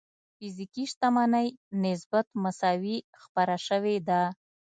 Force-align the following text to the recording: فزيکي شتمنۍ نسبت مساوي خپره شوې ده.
فزيکي 0.37 0.83
شتمنۍ 0.91 1.47
نسبت 1.83 2.27
مساوي 2.43 2.97
خپره 3.21 3.55
شوې 3.67 3.97
ده. 4.07 4.21